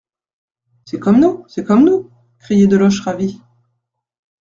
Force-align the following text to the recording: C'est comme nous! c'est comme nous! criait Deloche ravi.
C'est 0.85 0.97
comme 0.99 1.19
nous! 1.19 1.45
c'est 1.47 1.63
comme 1.63 1.85
nous! 1.85 2.09
criait 2.39 2.65
Deloche 2.65 3.01
ravi. 3.01 3.39